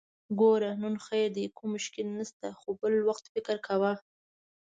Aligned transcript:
ګوره! 0.39 0.71
نن 0.81 0.95
خير 1.05 1.27
دی، 1.35 1.43
کوم 1.57 1.69
مشکل 1.75 2.07
نشته، 2.17 2.47
خو 2.59 2.69
بل 2.79 2.93
وخت 3.07 3.25
فکر 3.33 3.55
کوه! 3.67 3.91